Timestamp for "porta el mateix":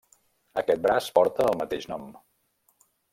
1.17-1.85